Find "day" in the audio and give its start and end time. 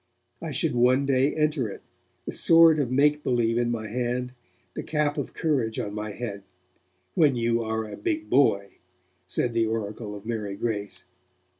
1.05-1.35